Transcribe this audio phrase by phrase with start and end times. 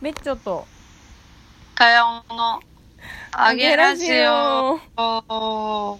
[0.00, 0.64] ベッチョと
[1.74, 2.60] 多様の
[3.32, 4.78] あげラジオ。
[4.96, 5.98] オ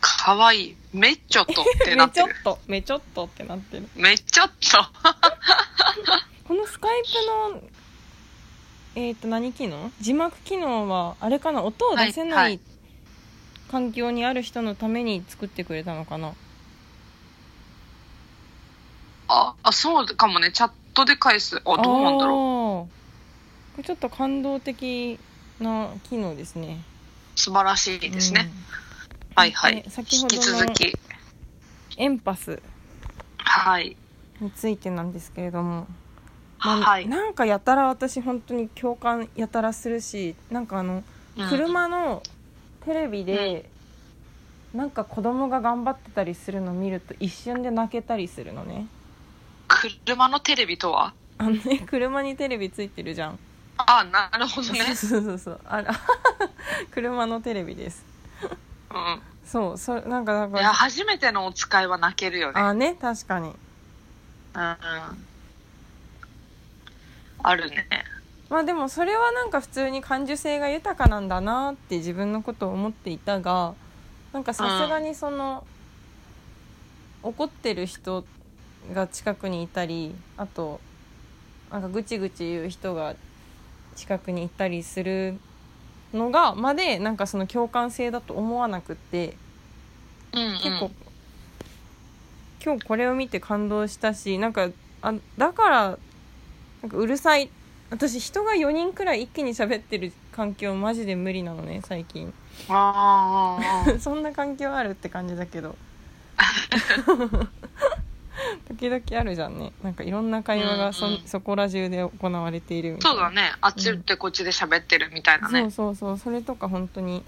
[0.00, 0.76] かわいい。
[0.92, 2.44] めっちょとってな めちょっってる。
[2.44, 4.78] とめちょっとってなってるめっちょっと。
[6.46, 7.08] このスカイプ
[7.54, 7.62] の
[8.94, 9.90] えっ、と何機能？
[10.00, 11.62] 字幕機能はあれかな？
[11.62, 12.60] 音を出せない、はいはい
[13.70, 16.32] 環境にある人のために作ってくれたのかな？
[19.28, 20.50] あ、あそうかもね。
[20.52, 21.62] チャットで返す。
[21.64, 22.88] あ、どうなんだろ
[23.78, 23.82] う。
[23.82, 25.18] ちょっと感動的
[25.60, 26.82] な機能ですね
[27.36, 28.50] 素晴らしいですね。
[28.50, 28.78] うん
[29.36, 29.90] はいはいで。
[29.90, 30.92] 先引きほどの続き。
[31.96, 32.60] エンパス
[33.38, 33.96] はい。
[34.40, 35.86] についてなんですけれども、
[36.58, 37.06] まあはい。
[37.06, 41.04] なんかやたら私本当に共感やたらするしなんかあの
[41.36, 42.24] うん車の
[42.84, 43.70] テレビで、
[44.74, 48.88] なんか子供が頑張ってたりするの見ると一瞬で泣けたりするのね
[49.80, 51.12] 車のテレビとは？
[51.38, 53.38] あのね車にテレビついてるじゃん
[53.78, 54.80] あ、なるほどね。
[54.96, 55.94] そうそうそうあら
[56.90, 58.04] 車のテレビです
[58.90, 59.22] うん。
[59.44, 62.60] そうそなんかなんいや、か初めてのお使いは泣けるよね。
[62.60, 63.56] あね確かにうん。
[64.58, 64.76] あ
[67.56, 67.86] るね。
[68.50, 73.74] まあでもそれはなんか普通に感受性が豊かなんだなって自分のことを思っていたが
[74.32, 75.64] なんかさすがにその、
[77.22, 78.24] 怒ってる人
[78.92, 80.80] が近くにいたりあと
[81.70, 83.14] なんかぐちぐち言う人が
[83.96, 85.38] 近くにいたりする
[86.14, 89.36] のがまでなんかその共感性だと思わなくって
[90.32, 90.52] うん、うん。
[90.58, 90.90] 結構、
[92.64, 94.68] 今日これを見て感動したしなんか
[95.02, 95.98] あだから
[96.82, 97.50] なんかうるさい。
[97.90, 102.32] 私人が4人くらい一気に喋ってる環境マジで無理なのね最近。
[102.68, 105.74] あーあ そんな環境あるって感じだけど
[108.68, 109.72] 時々あるじゃんね。
[109.82, 111.20] なんかいろんな会話がそ,、うんうん。
[111.26, 113.20] そこら中で行われているみたいな。
[113.20, 113.52] そうだね。
[113.60, 115.60] あっちってこっちで喋ってるみたいなね。
[115.62, 116.18] そうそうそう。
[116.18, 117.24] それとか本当に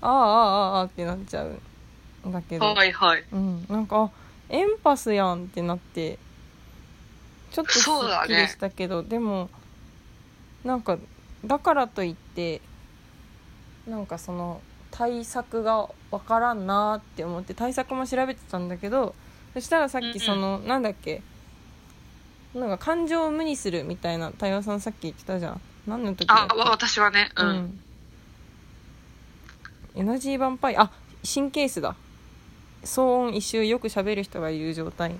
[0.00, 2.66] ああああああってなっちゃうんだけど。
[2.66, 3.24] はいはい。
[3.32, 4.10] うん、なんかあ
[4.48, 6.18] エンパスやんってなって
[7.50, 9.50] ちょっとすっきりしたけど、でも
[10.64, 10.98] なんか
[11.44, 12.60] だからといって
[13.86, 14.60] なんかその
[14.90, 19.14] 対策がわからんなーって思って対策も調べてたんだけど
[19.54, 21.22] そしたらさっうんうんきその、なんだっけ？
[22.54, 25.60] なんか感情を無にするみたいな対話さんさっき言ってたじゃん。
[25.86, 27.30] 何の時あ、私はね。
[27.36, 27.42] う。
[27.42, 27.56] うん。
[27.56, 27.80] ん、
[29.96, 30.82] エナジーヴァンパイア。
[30.82, 30.90] あ
[31.34, 31.94] 神経質だ。
[32.84, 35.14] 騒音一周よく喋る人がいる状態。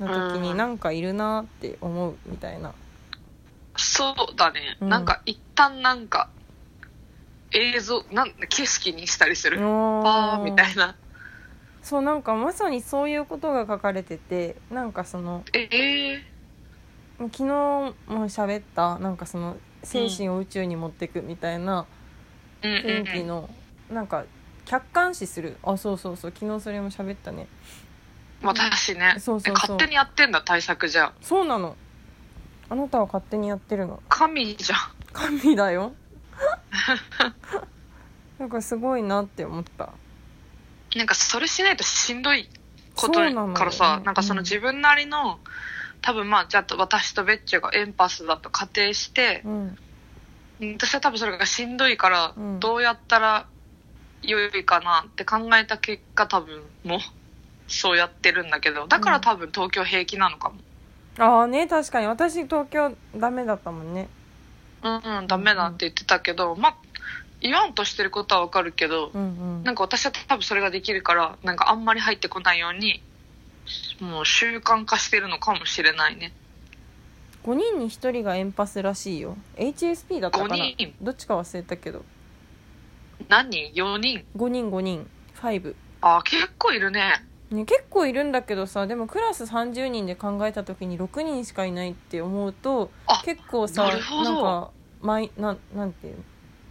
[0.00, 0.56] の時にうん。
[0.56, 2.74] なんかいるなって思うみたいな。
[3.76, 4.76] そうだね。
[4.80, 4.88] うん。
[4.88, 6.28] なんか一旦なんか、
[7.52, 9.58] 映像、なん景色にしたりする。
[9.58, 10.96] パあーみたいな。
[11.82, 16.22] そうなんかまさにそういうことが書かれててなんかそのええ
[17.18, 21.86] 昨日も喋ったなんかその精神を宇宙に持ってくみたいな
[22.62, 22.84] うんうんうん。
[22.84, 23.48] 雰囲気の
[23.90, 24.24] なんか
[24.64, 27.46] 客観視するあそうそうそう昨日それも喋ったね
[28.42, 29.16] 私ね。
[29.18, 31.12] そうそうそうえ勝手にやってんだ、対策じゃ。
[31.20, 31.76] そうなの
[32.68, 34.78] あなたは勝手にやってるの神じゃん。
[35.12, 35.92] 神だよ
[38.38, 39.90] なんかすごいなって思った
[40.96, 42.48] なんかそれしないとしんどい
[42.94, 43.12] こと
[43.54, 45.38] からさ、うんなんかその自分なりの、
[46.00, 49.52] 多分まあ、じゃあ私とベッチョがエンパスだと仮定してう、ん。
[49.52, 49.78] うん
[50.78, 52.60] 私は多分それがしんどいから、うん。
[52.60, 53.46] どうやったら
[54.22, 56.98] 良いかなって考えた結果多分もう、
[57.66, 60.56] そうやってるんだけど、だから多分東京平気なのかも。
[61.18, 62.06] ああね確かに。
[62.06, 64.08] 私東京ダメだったもんね。
[64.82, 66.76] うんうん、ダメだって言ってたけど、まあ、
[67.42, 69.64] 言わんとしてることはわかるけど、うんうん。
[69.64, 73.02] なんか私は多分それができるから、なんかあんまり入ってこないように、
[74.00, 76.32] もう習慣化してるのかもしれないね。
[77.44, 79.36] 5人に1人がエンパスらしいよ。
[79.56, 80.94] HSP だったかな？5人。
[81.00, 82.04] どっちか忘れたけど。
[83.28, 83.50] 何？
[83.72, 84.70] 人 ?4 人5人。
[84.70, 87.24] 5人5あー結構いるね。
[87.50, 94.32] ね、結構いるんだけどさでもクラス30人で考えた時に6人しかいないって思うとあ結構さなるほど。
[94.32, 94.70] んか
[95.02, 96.22] マイなんなんていうの？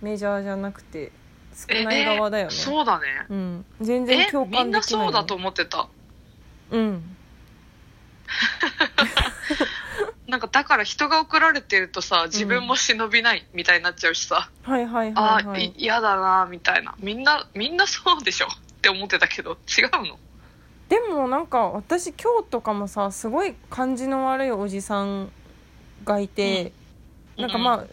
[0.01, 1.11] メジャーじゃなくて
[1.53, 3.05] 少ない側だよね、えーそうだね。
[3.29, 5.87] うん、全然え共、みんな感できないそうだと思ってた？
[6.71, 7.17] うん。
[10.27, 16.95] なんかだから人が怒られてるとさ、自分も忍びないみたいになっちゃうしさ、はいはいあはい、はい、嫌だなみたいな。
[16.99, 18.47] みんな、みんなそうでしょ？
[18.47, 18.49] っ
[18.81, 20.17] て思ってたけど、違うの？
[20.87, 25.31] でもなんか私今日とかもさすごい感じの悪いおじさん
[26.05, 26.71] がいて、
[27.37, 27.43] うん。
[27.43, 27.85] なんかまあ、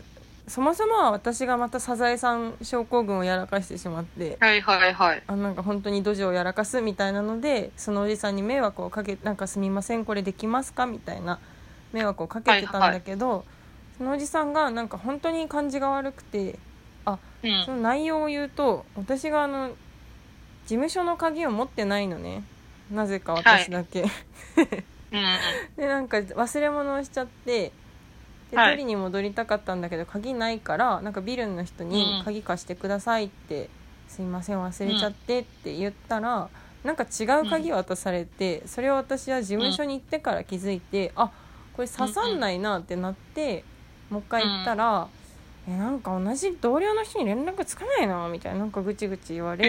[0.48, 5.22] そもそもは私がまたサザエさん症候群をやらかしてしまってはいはいはい。
[5.26, 11.38] あなんか本当に土壌をやらかすみたいなのでそのおじさんに迷惑をかけなんかすみませんこれできますかみたいな
[11.92, 13.44] 迷惑をかけてたんだけど、
[13.96, 16.58] そのおじさんがなんか本当に感じが悪くて
[17.42, 17.64] うん。
[17.64, 19.76] その内容を言うと私があの事
[20.66, 22.42] 務所の鍵を持ってないのね。
[22.90, 24.08] なぜか私だけ、うん。
[25.76, 27.72] でなんか忘れ物をしちゃって
[28.50, 28.70] ではい。
[28.70, 32.24] 取りに戻りたかったんだけど鍵ないからなんかビルの人にうん。
[32.24, 33.68] 鍵貸してくださいって
[34.08, 36.48] 「すいません忘れちゃって」って言ったら
[36.84, 41.30] なんか違う鍵渡されてそれを私は事務所に行ってから気づいてあ
[41.74, 43.64] これ刺さんないなってなって
[44.10, 45.08] もう一回行ったら
[45.68, 49.66] 「えなんか同じ同僚の人に連絡つかないな」みたいななんかぐちぐち言われ。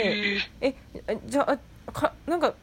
[0.62, 0.76] ええ
[1.08, 2.54] えじゃああかなんか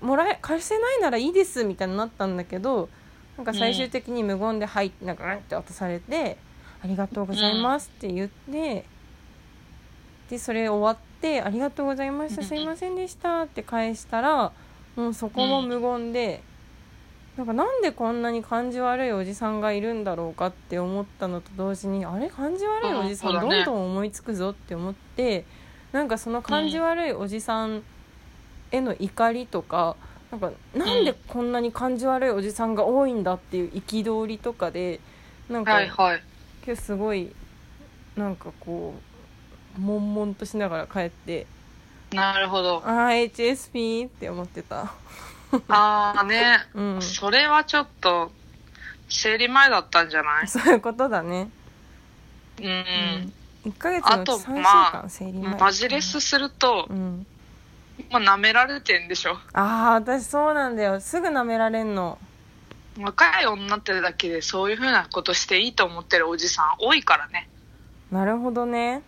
[0.00, 2.88] もらえ貸せないならいいですみたいになったんだけど
[3.36, 6.36] なんか最終的に無言で「はい」なんかうんって渡されて
[6.82, 8.84] 「ありがとうございます」って言って
[10.30, 14.52] でそれ終わって「ありがとうございましたうんすいませんでした」って返したら
[14.96, 16.42] もうそこも無言で。
[17.36, 25.44] なんかなんでこんなに感じ悪いおじさんがいるんだろうかって思ったのと同時にあれ感じ悪いおじさんどんどん思いつくぞって思って
[25.92, 27.82] なんかその感じ悪いおじさん
[28.70, 29.96] への怒りとか
[30.30, 35.00] なんかなんでこんなに感じ悪いおじさんが多いんだっていう憤りとかで
[35.48, 36.22] なんかはいはい。
[36.66, 37.30] 今日すごい
[38.16, 38.94] なんかこ
[39.78, 41.46] う悶々としながら帰って
[42.12, 42.82] なるほど。
[42.84, 44.92] ああ HSP って思ってた。
[45.68, 46.58] ああね。
[46.74, 47.02] うん。
[47.02, 48.30] それはちょっと
[49.08, 50.48] 生理前だったんじゃない？
[50.48, 51.50] そういうことだね。
[52.58, 53.32] うん、うん。
[53.66, 57.26] 1ヶ月のうちあと3週まあ間生理前マジレスするとう、ん
[58.10, 59.32] まあ、舐められてんでしょ。
[59.52, 61.00] ああ私そうなんだよ。
[61.00, 62.18] すぐ舐められんの。
[62.98, 67.48] 若い女ってだけでそういうふうなことしていいと思ってるおじさん多いからね。
[68.10, 69.02] なるほどね。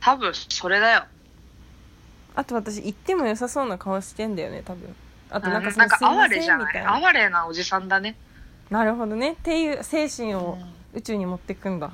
[0.00, 1.04] 多分それだよ。
[2.34, 4.94] あと私言っても良さそうな顔してんだよね多分。
[5.30, 6.64] あとななんんかそかなんかのすいませ哀れじゃない。
[6.64, 6.94] んみたいな。
[7.08, 8.16] 哀れなおじさんだね。
[8.70, 9.32] なるほどね。
[9.32, 10.58] っていう精神を
[10.94, 11.90] 宇宙に持ってくんだ。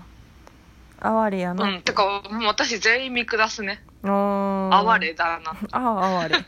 [1.01, 1.65] 哀れやな。
[1.65, 5.57] うんてかもう私全員見下すね哀れだな。
[5.73, 6.37] ああ哀れ。
[6.37, 6.45] うん。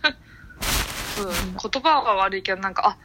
[1.71, 2.97] 言葉は悪いけどなんか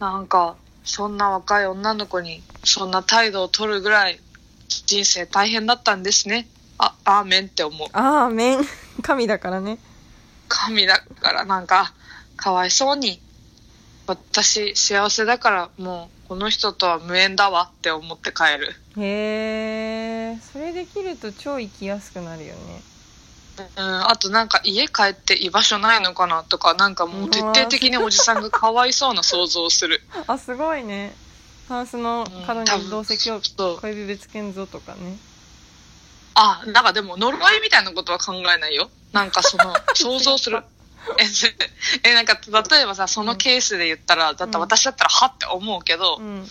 [0.00, 4.20] あなんかそんな若い女の子にそんな態度を取るぐらい
[4.68, 6.48] 人生大変だったんですね。
[6.78, 7.88] あアーメンって思う。
[7.92, 8.60] ああめん
[9.02, 9.78] 神だからね。
[10.48, 11.92] 神だからなんか
[12.36, 13.20] かわいそうに
[14.06, 18.74] 私幸せだからもうこの人とは無縁だわって思って帰る。
[18.96, 22.82] へえそれできると超生きやすくなるよね
[23.76, 30.02] うんあとなんか家帰って居場所ないのかなとかなんかもう徹底的におじさんがかわいそうな想像をする。
[30.26, 31.14] あすごいね。
[31.68, 35.18] タンスの角にどうせ今日そう小指ぶつけんぞとかね。
[36.34, 38.90] あなんかでも呪いみたいなことは考えないよ。
[39.12, 40.62] なんかその 想像する。
[42.02, 42.38] えなんか
[42.70, 46.48] 例えばさそのケースで言ったら、だったら私だったらはって思うけど、いうん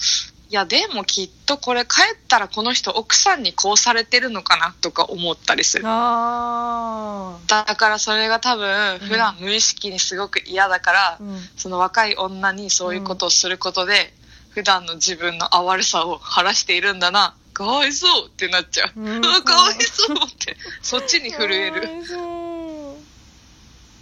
[0.49, 5.83] やでもきっとこれ帰ったらこの人奥さんにこうされてるのかなとか思ったりする。
[5.85, 11.37] あだからそれが多分うん普段無意識にすごく嫌だから、あうん。
[11.55, 14.13] その若い女にそういうことをすることで、
[14.49, 17.35] 普段の自分の哀れさを晴らしているんだな。
[17.53, 19.25] かわいそうってなっちゃう、うん。
[19.25, 21.83] あかわいそうってそっちに震える。
[21.83, 21.83] っ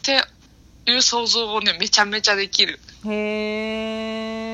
[0.03, 0.23] て
[0.91, 2.79] いう想像をねめちゃめちゃできる。
[3.05, 3.09] へ
[4.43, 4.46] え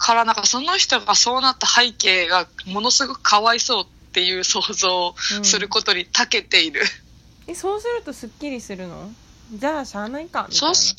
[0.00, 6.80] からなんかその人がそうなった背景がものすごくかわいそうっていう想像をすることに長けている、
[7.46, 9.10] えそうするとすっきりするの？
[9.52, 10.74] じゃあしゃあないかみたいな。
[10.74, 10.96] そ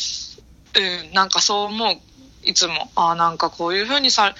[0.76, 1.98] うんなんかそう思う。
[2.44, 2.92] いつも。
[2.96, 4.34] ああなんかこういうふうにさ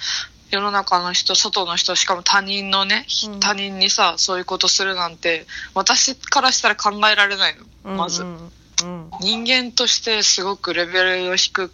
[0.50, 3.40] 世の中の人外の人しかも他人のね、うん。
[3.40, 7.94] 他人にさそういうことするなんて私からしたら考えられないの。
[7.96, 8.36] まず、うんうん。
[8.36, 8.52] うん
[9.20, 11.70] 人間としてすごくレベルが低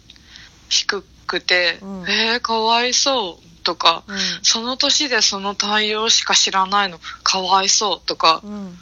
[0.69, 1.05] 低く
[1.37, 2.09] て、うん。
[2.09, 4.17] えー、かわいそうとか、うん。
[4.41, 8.77] その年でその対応しか知らないのかわいそうとか、うん。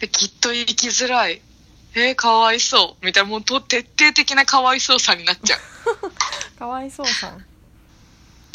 [0.00, 1.42] できっと生きづらい。
[1.94, 5.60] えー、かわいそうみたいなもうと徹底的なかわいそうさになっちゃう。
[6.58, 7.44] かわいそうさん。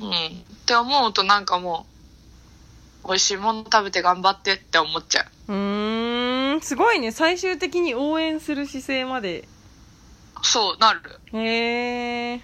[0.02, 0.46] うん。
[0.54, 1.86] って思うとなんかも
[3.04, 5.54] う美味しいもの食べて頑張ってって思っちゃう。
[5.54, 6.62] うーん。
[6.62, 7.12] すごいね。
[7.12, 9.48] 最終的に応援する姿勢まで。
[10.42, 11.02] そうなる。
[11.34, 12.42] へえ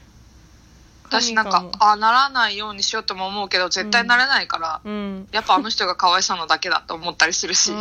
[1.10, 5.28] 私なんかあならないようにしようとも思うけど絶対なれないから、うん。
[5.32, 7.72] やっぱあの人がかわいそうなだけだと思ったりするし、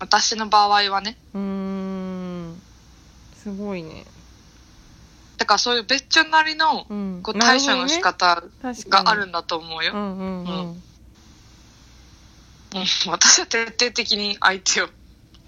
[0.00, 1.16] 私の場合はね。
[1.34, 2.62] うーん。
[3.36, 4.04] すごいね。
[5.38, 7.20] だからそういう別注なりのうん。
[7.22, 8.42] こう対処の仕方
[8.88, 10.70] があるんだだと思うよ、うんうんうん。
[10.70, 10.78] うん。
[13.06, 14.88] 私は徹底的に相手を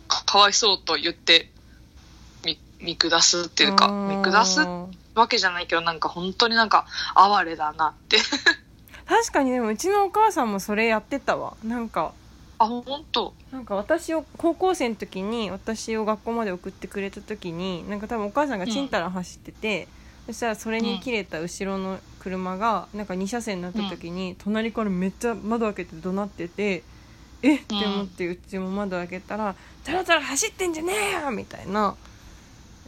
[0.07, 1.51] かかわいそうと言って
[2.45, 4.09] 見見下すっていうかん。
[4.09, 4.61] 見下す
[5.15, 8.19] わけじゃないけど、なんか本当になんか哀れだなって。
[9.07, 12.13] 確かにでもうちのお母さんもそれやってたわなんか
[12.61, 19.89] あ、本当なんか私を高校生の時に私を学校まで送ってくれた時になんか多分お母さんがちんたら走ってて、
[20.27, 26.85] そしたらそれに切れた後ろの車がなんか2車線になった時に、隣からめっちゃ窓開けて怒鳴ってて
[27.43, 31.97] えって思ってうちも窓開けたら「タラタラ走ってんじゃねえよ!」みたいな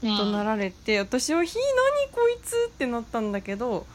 [0.02, 3.86] うん怒鳴られて、私は「ひ何こいつ!」ってなったんだけど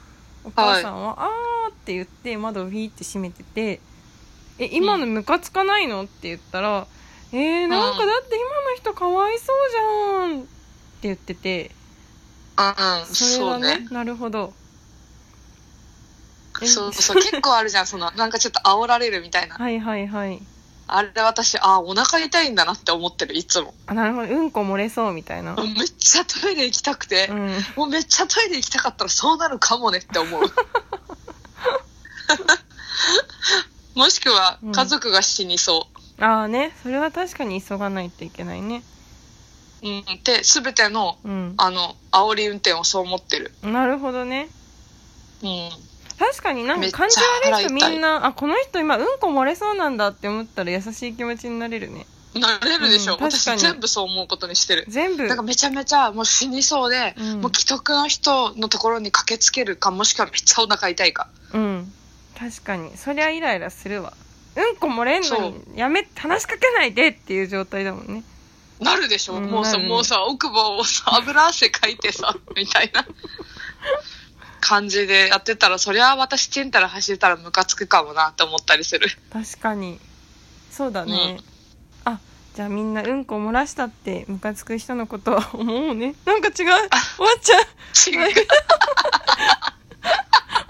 [0.43, 3.81] お母さんは「あー」って言って窓をフィーって閉めてて
[4.59, 6.87] 「え今のムカつかないの?」って言ったら
[7.33, 10.47] 「えー、なんかだって今の人かわいそうじゃん」って
[11.03, 11.71] 言ってて
[12.57, 13.87] うんうん、それはねね。
[13.91, 14.53] なるほど
[16.61, 19.55] えそうそう、結構あるじゃん、その、なんかちょっと煽られるみたいな。
[19.55, 20.41] はいはいはい
[20.89, 23.74] あれ私、あ、お腹痛いんだなって思ってる、いつも。
[23.88, 25.65] あなるほどうんこ漏れそうみたいなめっ
[25.98, 30.41] ちゃトイレ行きたくて、うんもうめっちゃトイレ行きたかったらそうなるかもねって思う。
[33.96, 35.88] もしくはうん家族が死にそ
[36.20, 38.84] ああねそれは確かに急がないといけないね
[39.82, 39.88] う。
[39.88, 40.03] うん。
[40.24, 43.51] で、すべての、うんあの、煽り運転をそう思ってる。
[43.63, 44.48] なるほどね
[45.44, 45.70] うん。
[46.17, 52.05] 確かになんか感じ悪い人みんなあこの人今うんこ漏れそうなんだって思ったら優しい気持ちになれるね。
[52.39, 53.59] なれるでしょ、うん確かに。
[53.59, 54.86] 私全部そう思うことにしてる。
[54.88, 55.27] 全部。
[55.27, 57.41] なんかめちゃめちゃもう死にそうで、うん。
[57.41, 61.27] もう既得の人のところに駆けつけるか、もしくはめっちゃお腹痛いか。
[61.53, 61.91] うん。
[62.38, 62.95] 確かに。
[62.97, 64.13] そりゃイライラするわ。
[64.55, 68.24] うんこ漏れんのそにやめ話しかけないでっていう状態だもんね。
[68.79, 69.88] なるでしょ、うんもうさ、ね。
[69.88, 73.05] もうさ、奥歯をさ、油汗かいてさ、みたいな
[74.59, 79.07] 感じでやってたら、そりゃ私チンタラ走ったらムカつくかもなって思ったりする。
[79.31, 79.99] 確かに。
[80.71, 81.39] そうだね、
[82.05, 82.19] あ
[82.53, 86.13] じゃあみんなうんこ漏らしたってムカつく人のことは思うね。
[86.25, 86.53] なんか違う。
[86.55, 86.81] 終わ
[87.35, 87.63] っちゃう。
[88.11, 88.47] 違う。